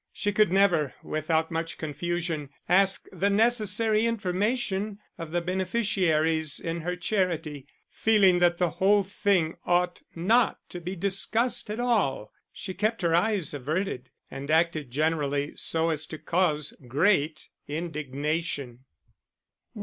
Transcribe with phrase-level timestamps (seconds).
[0.11, 6.95] She could never, without much confusion, ask the necessary information of the beneficiaries in her
[6.95, 13.03] charity; feeling that the whole thing ought not to be discussed at all, she kept
[13.03, 18.85] her eyes averted, and acted generally so as to cause great indignation.